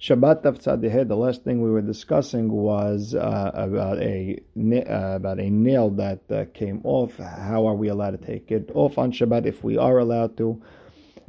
[0.00, 5.48] Shabbat Tavtzadehe, the last thing we were discussing was uh, about a uh, about a
[5.48, 7.16] nail that uh, came off.
[7.16, 10.60] How are we allowed to take it off on Shabbat if we are allowed to?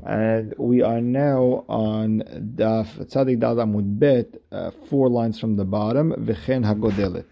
[0.03, 2.23] And we are now on
[2.55, 6.11] Daf Tzadik Dal Amud Bet, uh, four lines from the bottom.
[6.13, 7.25] V'chen hagodelet.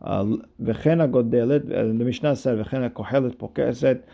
[0.00, 0.24] Uh,
[0.62, 1.70] v'chen hagodelet.
[1.70, 4.04] Uh, the Mishnah said v'chen hakohelet pokeset.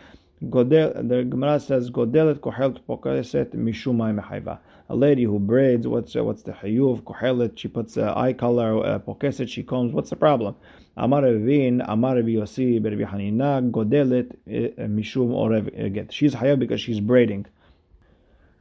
[0.49, 1.07] Godel.
[1.07, 6.43] The Gemara says godelet kohelet pokeset mishumai mechayva a lady who braids, what's uh, what's
[6.43, 7.57] the hayuv kohelet?
[7.57, 9.49] She puts uh, eye color, uh, pokeset.
[9.49, 9.93] She combs.
[9.93, 10.55] What's the problem?
[10.95, 16.13] Amar Revin, Amar Yossi, Rabbi Hanina, godelet mishum orev get.
[16.13, 17.47] She's hayav because she's braiding.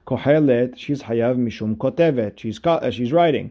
[0.06, 2.38] Kohelet, she's hayav mishum kotevet.
[2.38, 3.50] She's uh, she's writing.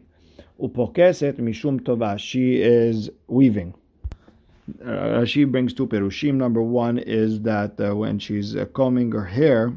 [0.59, 2.17] Upokeset mishum tova.
[2.17, 3.75] She is weaving.
[4.85, 6.35] Uh, she brings two perushim.
[6.35, 9.73] Number one is that uh, when she's uh, combing her hair,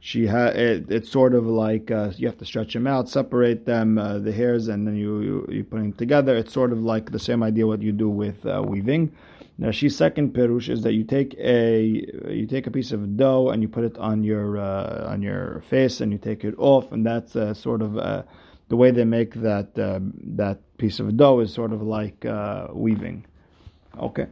[0.00, 3.66] she had it, it's sort of like uh, you have to stretch them out, separate
[3.66, 6.36] them, uh, the hairs, and then you, you you put them together.
[6.36, 9.12] It's sort of like the same idea what you do with uh, weaving.
[9.58, 11.82] Now, she's second perush is that you take a
[12.30, 16.00] you take a piece of dough and you put it on your on your face
[16.00, 17.94] and you take it off, and that's sort of
[18.68, 22.24] the way they make that that piece of dough is sort of like
[22.72, 23.26] weaving.
[23.97, 24.27] Okay.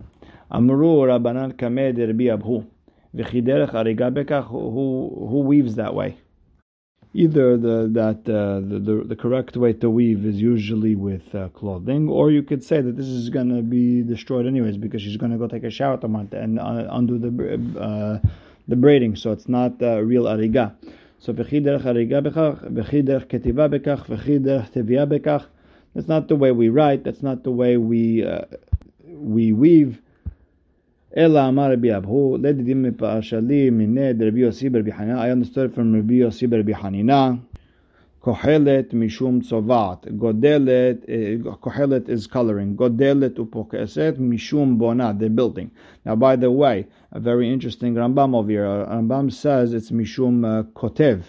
[0.52, 2.68] Amru Rabbanan Kamed Rabbi Abhu.
[3.14, 6.18] Who who weaves that way?
[7.14, 11.50] Either the that uh, the, the, the correct way to weave is usually with uh,
[11.50, 15.18] clothing, or you could say that this is going to be destroyed anyways because she's
[15.18, 18.20] going to go take a shower tomorrow and uh, undo the uh,
[18.70, 20.74] the braiding, so it's not uh, real ariga.
[21.20, 25.50] So וכי דרך הריגה בכך, וכי דרך כתיבה בכך, וכי דרך תביעה בכך.
[25.94, 27.04] That's not the way we write.
[27.04, 28.46] That's not the way we uh,
[29.19, 30.01] we weave.
[31.17, 34.91] Ela Amar Rabbi Abhu, Ledidim Mipashali, Mined Rabbi Yossi Rabbi.
[35.15, 37.41] I understood from Rabbi Yossi Rabbi Hanina.
[38.23, 40.05] Kohelet Mishum Tzovat.
[40.19, 41.07] Godelet,
[41.61, 42.77] Kohelet is coloring.
[42.77, 45.71] Godelet Upokeset Mishum Bona, the building.
[46.05, 48.65] Now, by the way, a very interesting Rambam over here.
[48.65, 51.23] Rambam says it's Mishum uh, Kotev.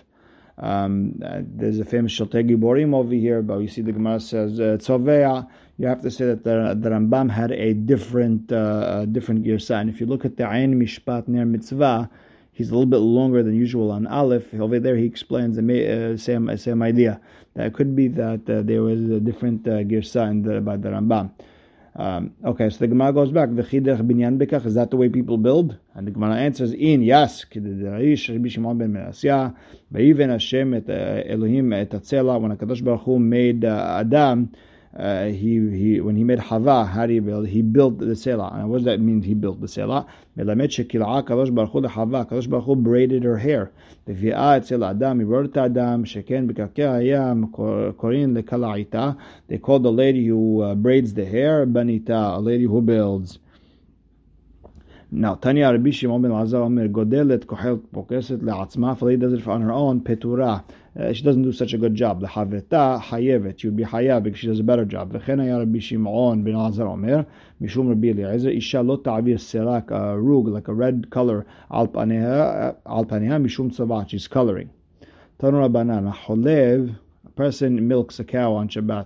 [0.58, 4.59] Um, uh, there's a famous Shiltei Giborim over here, but you see the Gemara says
[4.59, 5.47] uh, Tzovea
[5.78, 9.80] you have to say that the, the Rambam had a different uh, different girsa.
[9.80, 12.10] And if you look at the Ein Mishpat Ner Mitzvah,
[12.52, 14.54] he's a little bit longer than usual on Aleph.
[14.56, 17.22] Over there, he explains the uh, same same idea.
[17.54, 20.78] That it could be that uh, there was a different uh, girsa in the, by
[20.78, 21.32] the Rambam.
[21.96, 23.50] Um, okay, so the Gemara goes back.
[23.50, 24.66] binyan bekach.
[24.68, 25.78] Is that the way people build?
[25.96, 27.44] And the Gemara answers, in yes.
[29.96, 34.52] Even Hashem et Elohim et When Hakadosh Baruch Hu made uh, Adam
[34.97, 37.49] uh, he he when he made Hava, how do you build?
[37.49, 38.53] He built the Selah.
[38.55, 39.22] And what does that mean?
[39.22, 40.06] He built the Selah.
[40.37, 43.72] Kadosh Baruch Hu braided her hair.
[44.06, 47.47] בביאה אצל Adam, he wrote to Adam, שכן בקרקע הים
[47.97, 49.12] קוראים לכלעיתה.
[49.49, 53.38] They call the lady who uh, braids the hair Banita, a lady who builds.
[55.15, 58.94] Now, Tanya Rabbi Shimon ben Lazar Omer godelet kohelet pokeset le'atzma.
[58.94, 60.65] If a lady does it on her own, petura.
[60.97, 62.22] Uh, she doesn't do such a good job.
[62.24, 63.59] Lehaveta hayevet.
[63.59, 65.13] She would be hayav because she does a better job.
[65.13, 67.25] V'chen haya Rabbi Shimon ben Lazar Omer
[67.62, 72.75] mishum Rabbi Eliezer isha lo ta'avir serak a rug like a red color al paneha
[72.85, 74.09] paneha mishum tzavat.
[74.09, 74.72] She's coloring.
[75.40, 76.97] Tanu Rabbanan cholev.
[77.25, 79.06] A person milks a cow on Shabbat.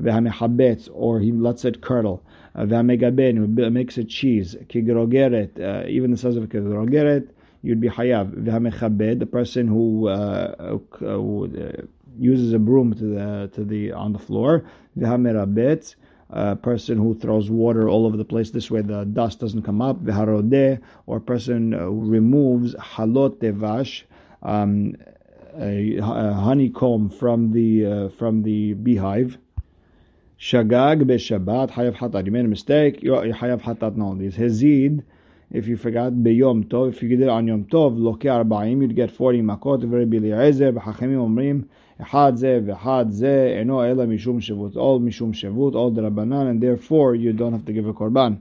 [0.00, 2.24] V'hamechabetz or he lets it curdle.
[2.56, 7.28] V'hamegaben, who makes a cheese, kigrogeret, uh, even the size of a kigrogeret,
[7.62, 8.32] you'd be hayav.
[8.32, 11.82] V'hamechabed, the person who, uh, who uh,
[12.18, 14.64] uses a broom to the to the on the floor.
[14.98, 15.94] V'hamerabet,
[16.30, 18.50] a person who throws water all over the place.
[18.50, 20.02] This way the dust doesn't come up.
[20.04, 24.02] V'harodeh, or a person who removes halot devash,
[24.42, 24.96] um,
[25.56, 29.38] a, a honeycomb from the uh, from the beehive.
[30.40, 32.24] Shagag beShabbat Hayav Hatat.
[32.24, 33.02] You made a mistake.
[33.02, 33.96] You Hayav Hatat.
[33.96, 35.02] No, this Hezid.
[35.50, 38.94] If you forgot beyom tov, if you did it on yom tov, loke arba'im, you'd
[38.94, 41.64] get 40 makot, v'Rabbi Eliezer, v'chachamim omrim,
[41.98, 43.56] אחד a ואחד ze.
[43.56, 44.76] אינו ela mishum shevut.
[44.76, 48.38] all mishum shevut, all the rabbanan, and therefore you don't have to give a korban.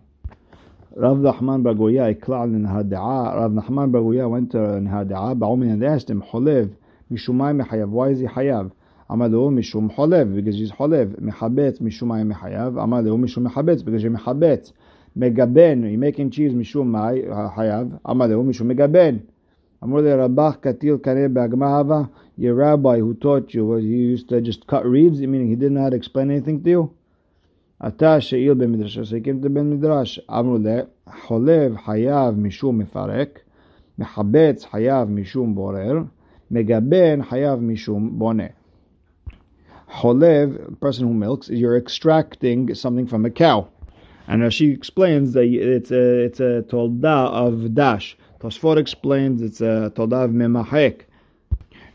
[0.98, 5.84] Rav Nachman bar Goya, a clown Nehardea, Rav Nachman bar went to Nehardea, Ba'omin and
[5.86, 6.76] asked him, Cholev,
[7.12, 8.72] Mishumai Mechayav, why is he Hayav?
[9.10, 14.74] Amalu Mishum Cholev, because he's Cholev, Mechabet, Mishumai Mechayav, Amalu Mishum Mechabet, because he's Mechabet.
[15.17, 18.01] Megaben, he making cheese mishum may hayav.
[18.03, 19.23] Amadu mishum megaben.
[19.83, 22.11] Amru le Rabach katil kare be'agmahava.
[22.37, 25.83] Your rabbi who taught you, he used to just cut reeds, meaning he didn't know
[25.83, 26.95] how to explain anything to you.
[27.87, 30.21] אתה שאיל במדרש, so he came to בן מדרש.
[30.31, 30.81] אמרו לה,
[31.27, 33.41] חולב חייב משום מפרק,
[33.99, 36.03] מחבץ חייב משום בורר,
[36.51, 38.47] מגבן חייב משום בונה.
[40.01, 43.69] Cholev, person who milks, you're extracting something from a cow.
[44.28, 48.18] And she explains that it's a it's a tolda of dash.
[48.40, 51.04] Tosfot explains it's a tolda of memahek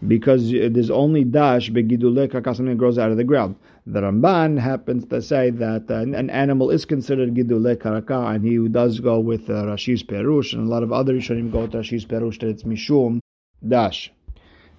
[0.08, 3.56] because there's only dash begidule something that grows out of the ground.
[3.86, 8.68] The Ramban happens to say that uh, an animal is considered gidule karaka, and he
[8.68, 12.04] does go with uh, Rashi's perush, and a lot of other Rishonim go with Rashi's
[12.04, 13.20] perush that it's mishum
[13.66, 14.12] dash.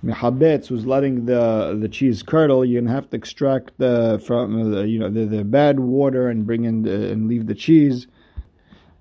[0.04, 4.82] Mehabetz, who's letting the the cheese curdle, you're gonna have to extract the from the,
[4.88, 8.08] you know the, the bad water and bring in the, and leave the cheese,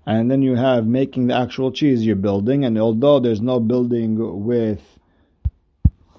[0.07, 2.65] and then you have making the actual cheese you're building.
[2.65, 5.01] And although there's no building with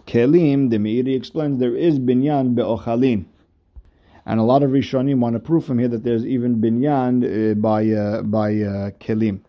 [0.06, 3.26] kelim, the Meiri explains there is binyan be'ochalin.
[4.26, 7.54] And a lot of Rishonim want to prove from here that there's even binyan uh,
[7.56, 9.40] by uh, by uh, kelim.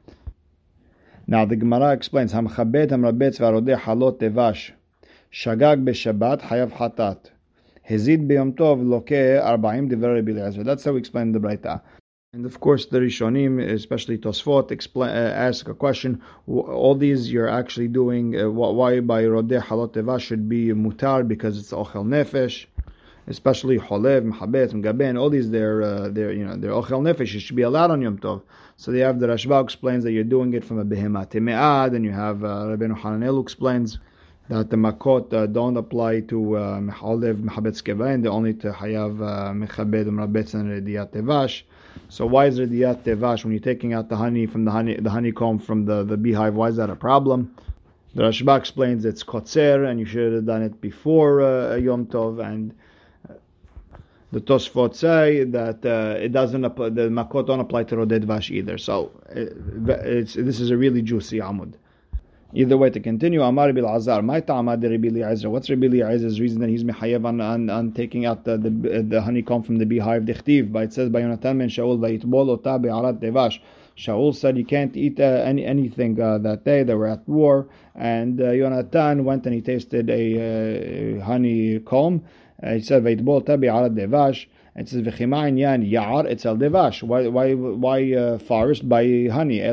[1.27, 4.71] Now the Gemara explains Hamchabet Hamrabetz Varodeh Halot Tevash
[5.35, 7.33] Shagag Beshabbat Hayav Hatat
[7.91, 11.81] Hezid Beyom Tov Loke Arbaim Divrei Rabbi That's how we explain the Braita.
[12.35, 16.23] And of course, the Rishonim, especially Tosfot, explain, uh, ask a question.
[16.47, 18.41] All these you're actually doing.
[18.41, 22.67] Uh, why by Rodeh Halot Teva should be mutar because it's ochel nefesh,
[23.27, 25.19] especially Holev, Mehabet, Mgaben.
[25.19, 27.35] All these they're uh, they're you know they're ochel nefesh.
[27.35, 28.43] It should be allowed on Yom Tov.
[28.77, 32.05] So they have the Rashba explains that you're doing it from a behemah temead, and
[32.05, 33.99] you have uh, Rabbeinu Hananel explains
[34.49, 38.23] that the makot uh, don't apply to uh, Meholev, Mehabet, Skevain.
[38.23, 41.62] They only to Hayav, uh, Mechabed, Mrabetz, and Rediyat Tevash.
[42.11, 45.11] So why is Rediyat Tevash when you're taking out the honey from the honey the
[45.11, 46.55] honeycomb from the, the beehive?
[46.55, 47.55] Why is that a problem?
[48.14, 52.44] The Rashba explains it's kotzer and you should have done it before uh, Yom Tov
[52.44, 52.73] and
[53.29, 53.35] uh,
[54.31, 58.50] the Tosfot say that uh, it doesn't apply, the makot don't apply to Roded Vash
[58.50, 58.79] either.
[58.79, 61.75] So it, this is a really juicy amud.
[62.56, 65.51] Either way, to continue, Amar Bil Azar, my ta'amad Rabbi Eliezer.
[65.51, 69.21] What's Rabbi Eliezer's reason that he's mechayev on, on, on taking out the, the, the
[69.21, 70.23] honeycomb from the beehive?
[70.23, 73.59] Dichtiv, but it says by Yonatan ben Shaul, vayitbol ota be'arat devash.
[73.97, 76.85] Shaul said you can't eat uh, any anything uh, that day.
[76.85, 77.67] They were at war,
[77.97, 82.25] and uh, Yonatan went and he tasted a uh, honeycomb.
[82.65, 84.47] He said vayitbol be'arat devash.
[84.76, 87.05] It says v'chima inyan ya'ar etzel devash.
[87.05, 89.61] Why why why uh, forest by honey?
[89.61, 89.73] They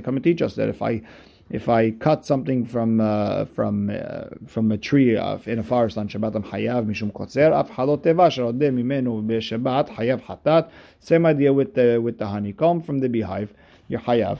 [0.00, 1.02] come and teach us that if I
[1.50, 5.98] if I cut something from uh, from uh, from a tree uh, in a forest
[5.98, 7.50] on Shabbat, I'm hayav mishum kotzer.
[7.52, 10.70] Af halot tevash rodeh mimenu beShabbat hayav hatat.
[11.00, 13.52] Same idea with the with the honeycomb from the beehive.
[13.88, 14.38] You're hayav.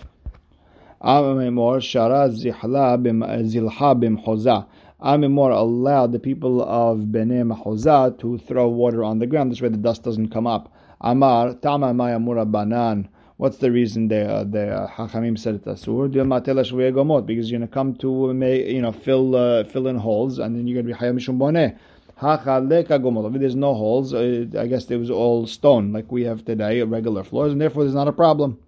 [1.02, 2.96] Shara zilha
[4.00, 4.66] bimchoza.
[5.02, 9.50] Amimor allowed the people of Bnei Mahoza to throw water on the ground.
[9.50, 10.75] This way the dust doesn't come up.
[11.00, 13.08] Amar Tama Mayamura Banan.
[13.38, 16.11] What's the reason they uh, the uh, Hachamim said it's asur?
[17.26, 20.67] Because you're gonna come to make you know fill uh, fill in holes and then
[20.67, 21.75] you're gonna be hayam mishum boneh.
[23.41, 24.12] There's no holes.
[24.12, 27.85] Uh, I guess there was all stone like we have today, regular floors, and therefore
[27.85, 28.58] there's not a problem.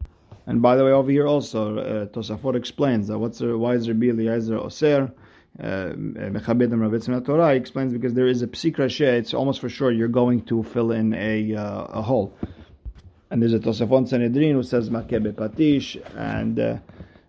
[0.47, 4.07] And by the way, over here also, uh, Tosafot explains that what's why is Rabbi
[4.07, 5.13] Eliezer Oser?
[5.59, 10.09] Mechabed and Torah explains because there is a psik rashi, it's almost for sure you're
[10.09, 12.35] going to fill in a uh, a hole.
[13.31, 16.77] And there's a Tosafon Sanhedrin who says Makebe Patish, and uh,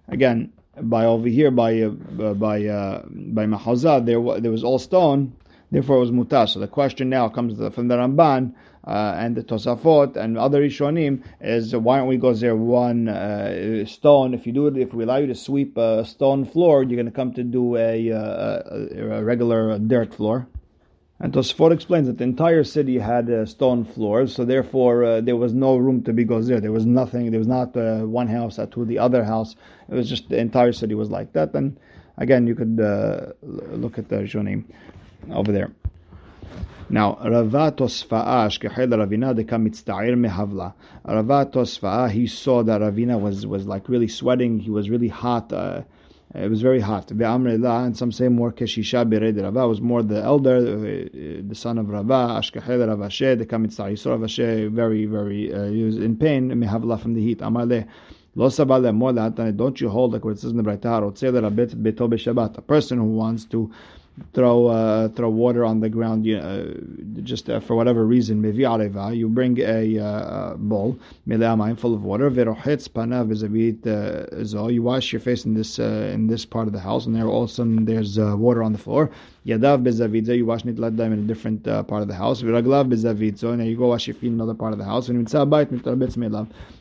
[0.08, 1.90] again by over here by uh,
[2.34, 5.36] by uh, by Mahazah there there was all stone,
[5.72, 6.48] therefore it was mutar.
[6.48, 8.54] So the question now comes from the Ramban
[8.86, 13.86] uh, and the Tosafot and other Rishonim is why don't we go there one uh,
[13.86, 14.34] stone?
[14.34, 17.06] If you do it, if we allow you to sweep a stone floor, you're going
[17.06, 20.48] to come to do a, a, a regular dirt floor.
[21.20, 25.38] And Tosfot explains that the entire city had uh, stone floors, so therefore uh, there
[25.38, 26.60] was no room to be gozer.
[26.60, 27.32] There was nothing.
[27.32, 29.56] There was not uh, one house to the other house.
[29.88, 31.54] It was just the entire city was like that.
[31.54, 31.80] And
[32.18, 34.66] again, you could uh, look at the Rishonim
[35.32, 35.72] over there.
[36.90, 40.74] Now, Rava Tosfa'a, Shkehel Ravina, de mitzta'ir mehavla.
[41.06, 45.52] Rava Tosfa'a, he saw that Ravina was, was like really sweating, he was really hot,
[45.52, 45.82] uh,
[46.36, 47.10] it was very hot.
[47.12, 51.90] And some say more Keshisha Bered Rava was more the elder, uh, the son of
[51.90, 53.90] Rava, Ashkehel Rav Ashi, de mitzta'ir.
[53.92, 57.40] He saw Rav Ashi very, very, uh, he was in pain, mehavla from the heat.
[57.40, 57.88] Amarle,
[58.36, 62.98] Lo sabale more don't you hold like what it says in the Braita, a person
[62.98, 63.72] who wants to
[64.34, 66.74] throw uh, throw water on the ground, you know,
[67.24, 70.98] just uh, for whatever reason, you bring a uh, bowl,
[71.78, 72.30] full of water, uh,
[74.68, 77.28] you wash your face in this uh, in this part of the house, and there
[77.28, 79.10] also there's uh, water on the floor.
[79.46, 82.42] Yadav bezavidza, you wash nitlat in a different uh, part of the house.
[82.42, 85.10] Viraglav bezavidza, and you go wash your feet in another part of the house.
[85.10, 85.28] And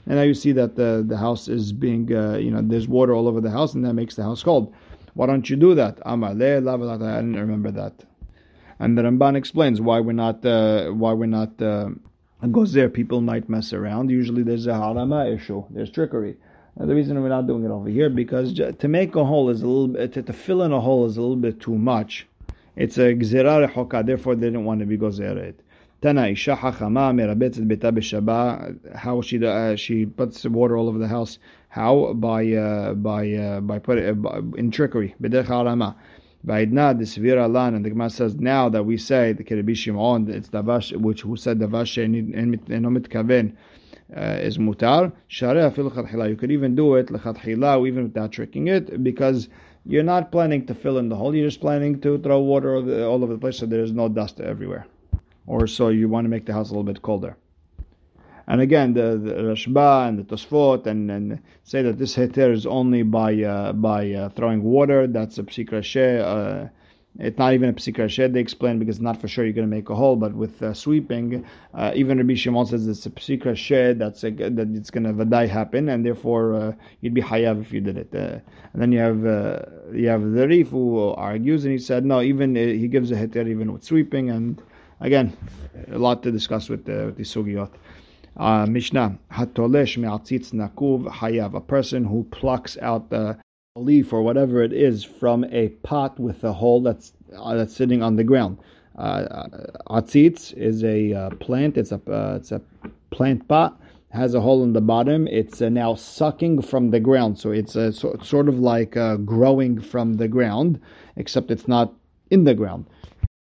[0.07, 3.41] now you see that the the house is being, you know, there's water all over
[3.41, 4.73] the house, and that makes the house cold.
[5.15, 5.99] Why don't you do that?
[6.05, 8.05] Amar le I didn't remember that.
[8.79, 11.91] And the Ramban explains why we're not uh, why we're not uh,
[12.43, 12.93] gozer.
[12.93, 14.11] People might mess around.
[14.11, 15.65] Usually there's a harama issue.
[15.71, 16.37] There's trickery.
[16.77, 19.63] Now, the reason we're not doing it over here because to make a hole is
[19.63, 22.27] a little bit to, to fill in a hole is a little bit too much.
[22.75, 24.05] It's a gzera rehoka.
[24.05, 25.55] Therefore, they didn't want to be gozeret.
[26.01, 28.97] Tana isha hachama merabetzet beta b'shaba.
[28.97, 31.39] How she uh, she puts water all over the house.
[31.73, 35.15] How by uh, by uh, by put it uh, in trickery.
[35.23, 35.95] B'derech harama.
[36.47, 40.51] Va'idna desvira lan, and the Gemara says now that we say the Kirabi Shimon, it's
[40.51, 43.55] davash, which who said davash and omit kaven
[44.11, 45.13] is mutar.
[45.31, 49.49] Shareh afil You could even do it lechatchila, even without tricking it, because
[49.87, 51.35] you're not planning to fill in the hole.
[51.35, 54.87] You're just planning to throw water all over the place, so there's no dust everywhere,
[55.47, 57.39] or so you want to make the house a little bit colder.
[58.47, 62.67] And again, the, the Rashba and the Tosfot and, and say that this heter is
[62.67, 65.07] only by uh, by uh, throwing water.
[65.07, 66.69] That's a psik uh,
[67.19, 69.77] it's not even a psik rashe, they explain, because not for sure you're going to
[69.77, 71.45] make a hole, but with uh, sweeping,
[71.75, 75.13] uh, even Rabbi Shimon says it's a psik rashe, that's a, that it's going to
[75.13, 76.73] vadai happen, and therefore uh,
[77.03, 78.15] you'd be hayav if you did it.
[78.15, 78.41] Uh,
[78.73, 79.19] and then you have
[79.95, 83.47] you have the Rif who argues, and he said, no, even he gives a heter
[83.47, 84.63] even with sweeping, and
[85.01, 85.37] again,
[85.91, 87.71] a lot to discuss with, with the sugiyot.
[88.37, 93.39] Uh, Mishnah, hatolesh me'atzitz nakuv hayav, a person who plucks out the
[93.77, 98.03] leaf or whatever it is from a pot with a hole that's uh, that's sitting
[98.03, 98.59] on the ground.
[98.97, 99.47] Uh,
[99.91, 101.77] atzitz is a uh, plant.
[101.77, 102.61] It's a uh, it's a
[103.11, 103.79] plant pot
[104.13, 105.27] has a hole in the bottom.
[105.29, 109.17] It's uh, now sucking from the ground, so it's uh, so, sort of like uh,
[109.17, 110.81] growing from the ground,
[111.17, 111.95] except it's not
[112.31, 112.87] in the ground.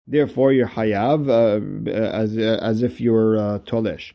[0.07, 4.13] Therefore, you're hayav uh, as as if you're uh, tolesh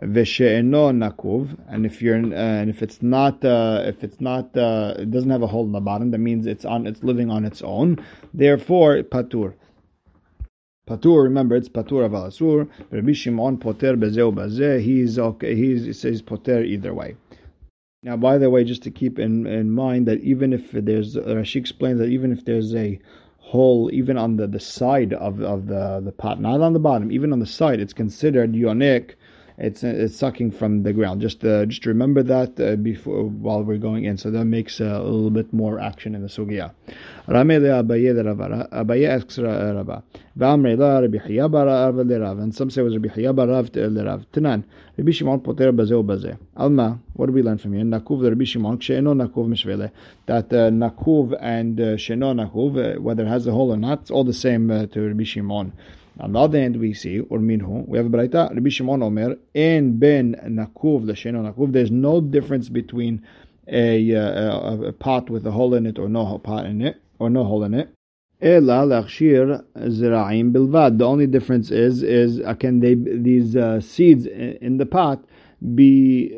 [0.00, 4.94] v'she'eno nakuv, and if you're uh, and if it's not uh, if it's not uh,
[4.98, 7.44] it doesn't have a hole in the bottom, that means it's on it's living on
[7.44, 8.04] its own.
[8.32, 9.54] Therefore, patur.
[10.88, 12.68] Patur, remember it's patur of alasur.
[12.90, 14.82] Rabbi Shimon poter bezeu bazeh.
[14.82, 15.54] He's okay.
[15.54, 17.16] He's, he says poter either way.
[18.04, 21.56] Now, by the way, just to keep in, in mind that even if there's, Rashi
[21.56, 22.98] explains that even if there's a
[23.38, 27.12] hole, even on the, the side of, of the, the pot, not on the bottom,
[27.12, 29.14] even on the side, it's considered yonik
[29.58, 31.20] it's it's sucking from the ground.
[31.20, 34.16] Just uh, just remember that uh, before while we're going in.
[34.16, 36.72] So that makes uh, a little bit more action in the sugya.
[37.28, 39.08] Abaye.
[39.08, 40.02] Asks Rav
[42.20, 42.38] Rav.
[42.38, 44.26] And some say it was Rabbi Hiya bar Rav le Rav.
[44.32, 44.64] Tanan.
[44.96, 46.38] Rabbi Shimon poter bazeh bazeh.
[46.56, 46.98] Alma.
[47.14, 47.84] What do we learn from here?
[47.84, 49.90] Nakuv Rabbi Shimon she'eno nakuv mishvele.
[50.26, 54.00] That uh, nakuv and uh, sheno nakuv, uh, whether it has a hole or not,
[54.00, 55.72] it's all the same uh, to Rabbi Shimon.
[56.20, 59.36] On the other hand, we see, or minhu, we have a braita, Rabbi Shimon Omer,
[59.54, 63.22] in ben nakuv l'sheno nakuv, there's no difference between
[63.66, 67.00] a, uh, a, a, pot with a hole in it or no pot in it,
[67.18, 67.88] or no hole in it.
[68.40, 70.98] Ela lachshir zira'im bilvad.
[70.98, 75.24] The only difference is, is uh, can they, these uh, seeds in the pot,
[75.74, 76.28] be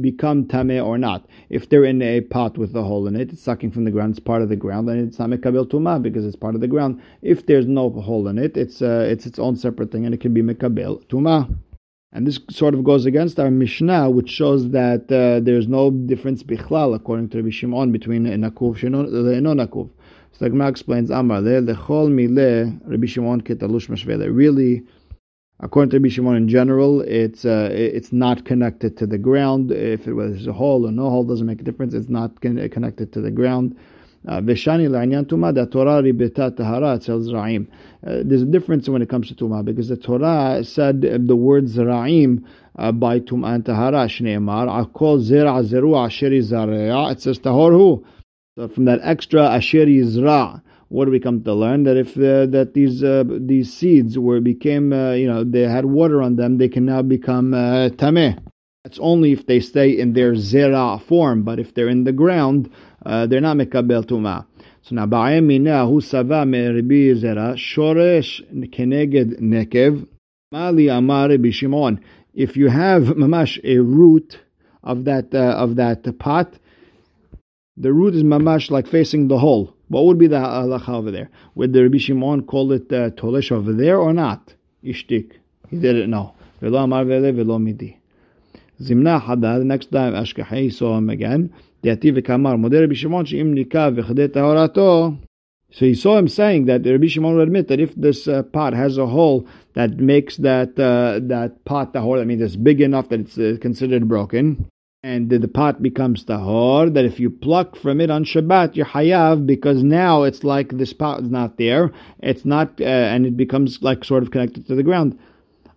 [0.00, 1.26] become tameh or not.
[1.48, 4.10] If they're in a pot with a hole in it, it's sucking from the ground,
[4.10, 7.00] it's part of the ground, and it's mekabel tuma because it's part of the ground.
[7.22, 10.20] If there's no hole in it, it's uh, it's its own separate thing, and it
[10.20, 11.54] can be mekabel tuma.
[12.12, 16.44] And this sort of goes against our Mishnah, which shows that uh, there's no difference
[16.44, 19.90] bichlal, according to Rabbi Shimon, between nakuv and no nakuv.
[20.30, 24.32] So the Gemara explains, Amar le lechol mile Rabbi Shimon ketalush mashvele.
[24.32, 24.84] Really,
[25.64, 29.72] According to Rabbi in general, it's uh, it's not connected to the ground.
[29.72, 31.94] If it was a hole or no hole, doesn't make a difference.
[31.94, 33.74] It's not connected to the ground.
[34.28, 34.36] Uh.
[34.36, 34.40] Uh,
[38.28, 42.44] there's a difference when it comes to tuma because the Torah said the word zra'im
[42.78, 47.10] uh, by tuma and tahara shneimar akol zera zeru asheri zareya.
[47.12, 48.04] It says tahorhu.
[48.56, 51.84] So from that extra asheri zra what do we come to learn?
[51.84, 55.84] That if uh, that these uh, these seeds were became uh, you know they had
[55.84, 58.38] water on them, they can now become uh, tameh.
[58.84, 62.70] That's only if they stay in their zera form, but if they're in the ground,
[63.06, 64.46] uh, they're not mekabel tuma.
[64.82, 70.06] So now ba'emina hu sava me ribi zera shoresh keneged nekev
[70.52, 72.00] mali amar bishimon.
[72.34, 74.40] If you have mamash a root
[74.82, 76.52] of that uh, of that pot,
[77.78, 79.73] the root is mamash like facing the hole.
[79.94, 81.30] What would be the halacha over there?
[81.54, 84.52] Would the Rabbi Shimon call it uh, tolesh over there or not?
[84.82, 85.34] Ishtik.
[85.70, 86.34] He didn't know.
[86.60, 88.00] Velo amar vele velo midi.
[88.80, 91.54] Zimna next time Ashkahi saw him again.
[91.84, 95.16] Deati v'kamar, modeh Rabbi Shimon she'im nika v'chadeh tahorato.
[95.70, 98.72] So he saw him saying that Rabbi Shimon would admit that if this uh, pot
[98.72, 102.80] has a hole that makes that uh, that pot the hole, I mean, it's big
[102.80, 104.68] enough that it's uh, considered broken,
[105.04, 109.46] and the pot becomes tahor, that if you pluck from it on Shabbat, you're hayav
[109.46, 111.92] because now it's like this pot is not there.
[112.20, 115.18] It's not, uh, and it becomes like sort of connected to the ground.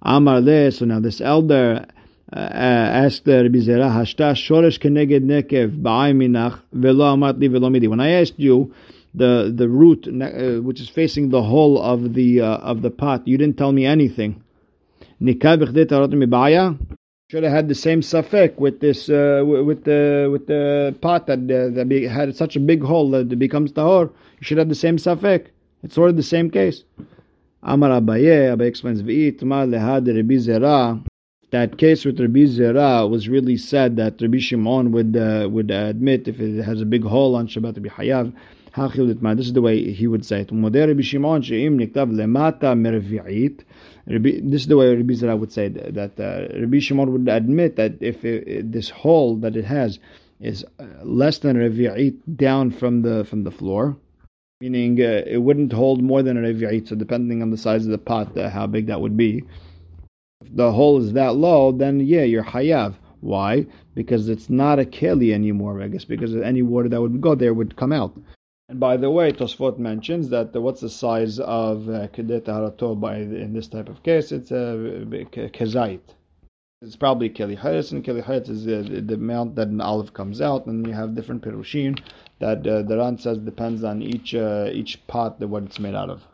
[0.02, 1.86] Amar le, so now this elder
[2.32, 7.90] uh, asked the Rabbi Zera, Hashta shoresh keneged nekev ba'ay velo amat li velo midi.
[7.90, 8.74] When I asked you,
[9.14, 13.28] the the root uh, which is facing the hole of the uh, of the pot,
[13.28, 14.42] you didn't tell me anything.
[17.30, 21.40] Should have had the same safek with this uh, with the with the pot that
[21.40, 24.10] uh, that had such a big hole that it becomes tahor.
[24.40, 25.48] You should have the same safek.
[25.84, 26.86] It's sort of the same case.
[27.64, 31.06] Amar Abaye, Abaye explains lehad Zera.
[31.52, 36.30] That case with Rabbi Zera was really said that Rabbi Shimon would uh, would admit
[36.30, 38.32] if it has a big hole on Shabbat to be hayav.
[38.78, 40.50] This is the way he would say it.
[44.08, 47.76] This is the way Rabbi Zera would say that, that uh, Rabbi Shimon would admit
[47.78, 49.98] that if it, this hole that it has
[50.40, 53.98] is uh, less than a revi'it down from the from the floor,
[54.62, 56.88] meaning uh, it wouldn't hold more than a revi'it.
[56.88, 59.44] So depending on the size of the pot, uh, how big that would be.
[60.42, 62.94] If the hole is that low, then yeah, you're hayav.
[63.22, 63.66] Why?
[63.96, 65.82] Because it's not a keli anymore.
[65.82, 68.16] I guess because any water that would go there would come out.
[68.70, 73.00] And by the way, Tosfot mentions that the, what's the size of uh, Kedet Harato
[73.00, 74.34] by in this type of case?
[74.34, 75.06] It's a uh,
[75.58, 76.02] kezait.
[76.82, 80.42] It's probably Keli Hayat, and Keli Hayat is uh, the amount that an olive comes
[80.42, 81.98] out, and you have different pirushim
[82.40, 85.96] that uh, the Ran says depends on each uh, each pot that what it's made
[85.96, 86.28] out of.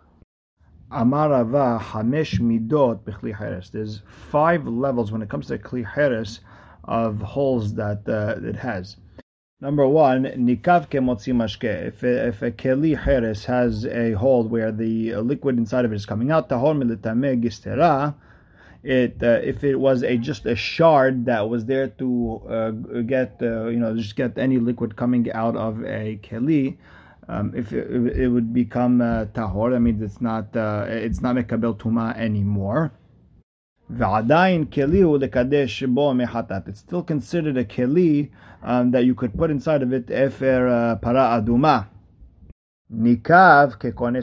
[0.91, 3.05] Amarava Hamesh Midot
[3.37, 3.69] Heres.
[3.69, 6.41] There's five levels when it comes to Kli Heres
[6.83, 8.97] of holes that uh, it has.
[9.63, 11.87] Number one, nikav mashke.
[11.87, 16.05] If if a keli heres has a hole where the liquid inside of it is
[16.05, 18.13] coming out, tahor militame.
[18.83, 22.71] It uh, if it was a just a shard that was there to uh,
[23.03, 26.75] get uh, you know just get any liquid coming out of a keli,
[27.29, 29.73] um, if it, it, would become uh, tahor.
[29.73, 32.91] I mean it's not uh, it's not mekabel tuma anymore.
[36.67, 38.29] It's still considered a keli
[38.63, 41.87] um, that you could put inside of it efer para aduma.
[42.91, 43.77] Nikav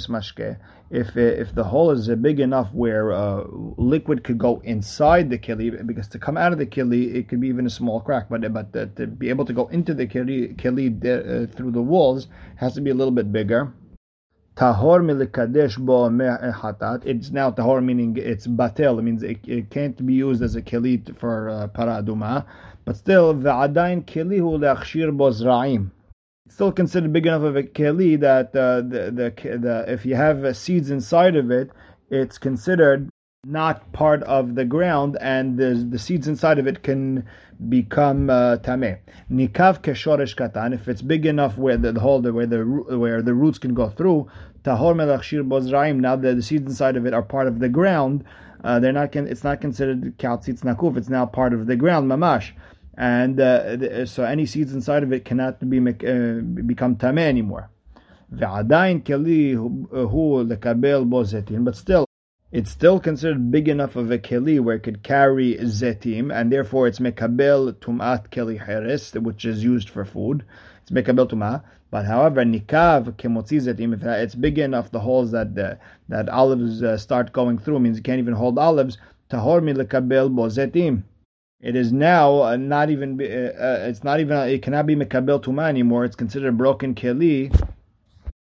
[0.08, 0.58] mashke.
[0.90, 3.44] If uh, if the hole is big enough where uh,
[3.76, 7.40] liquid could go inside the keli, because to come out of the keli it could
[7.40, 10.06] be even a small crack, but but uh, to be able to go into the
[10.06, 13.72] keli, keli uh, through the walls has to be a little bit bigger.
[14.60, 16.04] Tahor milikadesh bo.
[17.06, 18.98] It's now tahor meaning it's batel.
[18.98, 22.44] It means it, it can't be used as a kelit for uh, paraduma.
[22.84, 25.92] But still, v'adayin kelihu leachshir bo zra'im.
[26.44, 30.14] It's still considered big enough of a keli that uh, the, the, the, if you
[30.14, 31.70] have uh, seeds inside of it,
[32.10, 33.08] it's considered
[33.46, 37.26] not part of the ground, and the, the seeds inside of it can
[37.68, 38.98] become uh, tameh.
[39.30, 40.74] Nikav keshoresh katan.
[40.74, 43.88] If it's big enough where the, the hole where the where the roots can go
[43.88, 44.28] through,
[44.63, 45.99] tahor melachshir bozraim.
[45.99, 48.23] Now that the seeds inside of it are part of the ground,
[48.63, 49.15] uh, they're not.
[49.15, 50.97] It's not considered kaltzitz nakuf.
[50.97, 52.51] It's now part of the ground, mamash.
[52.97, 57.69] And uh, so any seeds inside of it cannot be uh, become tameh anymore.
[58.31, 59.53] ועדיין כלי
[59.91, 62.05] הוא לקבל בו זיתים, but still
[62.51, 66.87] it's still considered big enough of a keli where it could carry zetim, and therefore
[66.87, 70.43] it's mekabel tumat keli heres, which is used for food.
[70.90, 71.62] It's mekabel.
[71.90, 76.82] But however, nikav kemotzi zetim, if it's big enough, the holes that the, that olives
[76.82, 78.98] uh, start going through means you can't even hold olives.
[79.30, 81.04] Tahor mi lekabel bo zetim.
[81.60, 83.20] It is now uh, not even.
[83.20, 84.36] Uh, uh, it's not even.
[84.48, 86.04] It cannot be mekabel tumah anymore.
[86.04, 87.54] It's considered broken keli,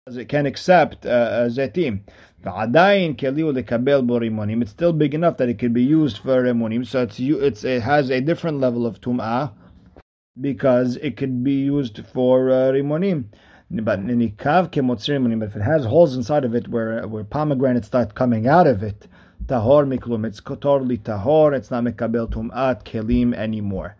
[0.06, 2.02] as it can accept uh, zetim.
[2.44, 6.84] It's still big enough that it can be used for rimunim.
[6.84, 9.52] So it's, it's it has a different level of tum'ah
[10.40, 13.26] because it could be used for uh, rimunim.
[13.70, 18.82] But if it has holes inside of it where where pomegranates start coming out of
[18.82, 19.08] it,
[19.46, 20.26] tahor miklum.
[20.26, 21.56] It's totally tahor.
[21.56, 23.96] It's not mekabel tum'at kelim anymore.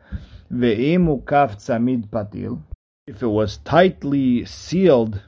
[0.52, 2.60] Ve'im ukaf tzamid patil.
[3.06, 5.22] If it was tightly sealed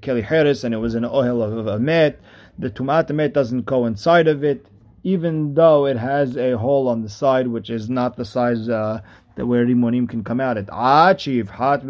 [0.00, 2.20] keli heres and it was an oil of a met,
[2.58, 4.66] the tumat met doesn't go inside of it,
[5.02, 9.00] even though it has a hole on the side which is not the size uh,
[9.36, 10.56] that where rimonim can come out.
[10.56, 11.82] at achiv hat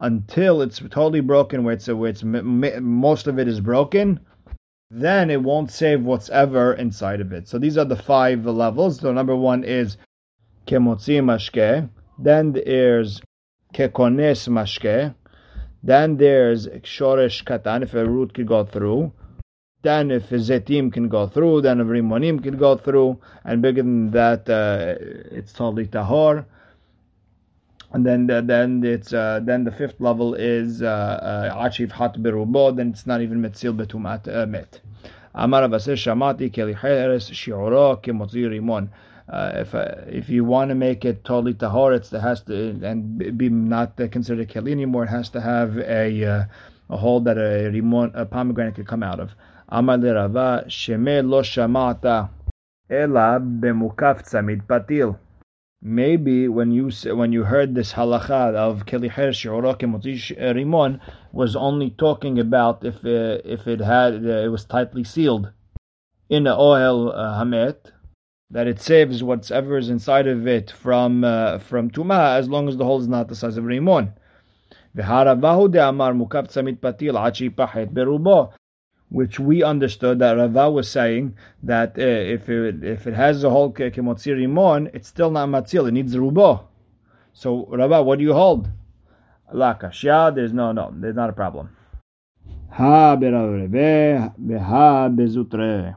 [0.00, 4.20] until it's totally broken, where it's where it's most of it is broken.
[4.90, 7.48] Then it won't save what's ever inside of it.
[7.48, 9.00] So these are the five levels.
[9.00, 9.96] So number one is
[10.66, 11.88] kemotzi mashke.
[12.18, 13.22] Then there's
[13.74, 15.14] kekones mashke.
[15.82, 19.12] Then there's shoresh katan, if a root could go through.
[19.82, 24.12] Then if zetim can go through, then if rimonim can go through, and bigger than
[24.12, 24.94] that, uh,
[25.34, 26.44] it's totally tahor.
[27.92, 32.74] and then the, then it's uh, then the fifth level is achif uh, hat berubo.
[32.74, 34.80] Then it's not even metzil betumat uh, met.
[35.34, 38.88] Amar Avasir Shamati Kelicheres Shioro Kimotzi Rimon.
[39.28, 43.48] If uh, if you want to make it totally tahor, it has to and be
[43.48, 45.04] not considered a keli anymore.
[45.04, 46.44] It has to have a uh,
[46.90, 49.34] a hole that a rimon a pomegranate could come out of.
[49.74, 52.28] Amar Rava Sheme lo shamata.
[52.90, 55.18] Bemukaf tzamid patil.
[55.80, 61.00] Maybe when you when you heard this halacha of keliher shi'orok rimon
[61.32, 65.50] was only talking about if uh, if it had uh, it was tightly sealed.
[66.28, 67.92] In the oil hamet
[68.50, 72.76] that it saves whatever is inside of it from uh, from tuma as long as
[72.76, 74.12] the hole is not the size of rimon.
[74.94, 78.52] V'haravahu de amar mukav tzamit patil achi pachet berubo
[79.12, 83.50] which we understood that Rava was saying that uh, if it if it has a
[83.50, 85.86] whole kemotzir rimon, it's still not matzil.
[85.86, 86.64] It needs rubo.
[87.34, 88.70] So Rava, what do you hold?
[89.52, 90.34] La kashya.
[90.34, 90.92] There's no no.
[90.96, 91.76] There's not a problem.
[92.70, 93.16] Ha
[95.10, 95.94] bezutre.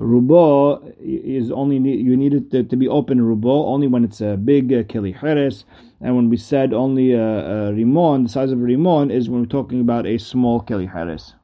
[0.00, 4.36] Rubo is only you need it to, to, be open rubo only when it's a
[4.36, 5.64] big uh, keli cheres,
[6.00, 9.40] and when we said only a, a rimon, the size of a rimon is when
[9.40, 11.34] we're talking about a small keli cheres.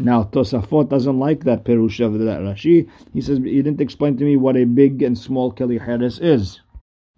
[0.00, 2.88] Now Tosafot doesn't like that perush of that Rashi.
[3.12, 6.60] He says he didn't explain to me what a big and small keli heres is.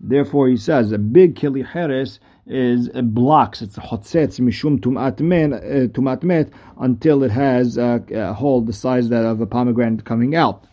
[0.01, 3.63] Therefore, he says a big keli heres is it blocks.
[3.63, 9.25] It's hotzetz mishum tumat uh, tumat until it has a, a, hole the size that
[9.25, 10.65] of a pomegranate coming out.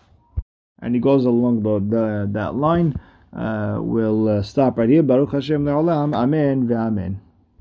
[0.81, 2.99] And he goes along the, the that line.
[3.31, 5.03] Uh, we'll uh, stop right here.
[5.03, 6.15] Baruch Hashem le'olam.
[6.15, 7.17] Amen ve'amen.